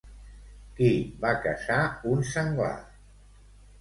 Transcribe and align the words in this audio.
Qui 0.77 0.87
va 1.25 1.33
caçar 1.45 1.77
un 2.15 2.27
senglar? 2.33 2.73